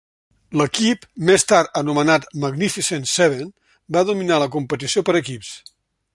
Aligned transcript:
L'equip, 0.59 1.03
més 1.29 1.45
tard 1.51 1.77
anomenat 1.81 2.25
Magnificent 2.47 3.07
Seven, 3.13 3.53
va 3.99 4.05
dominar 4.11 4.43
la 4.45 4.53
competició 4.59 5.09
per 5.11 5.19
equips. 5.23 5.55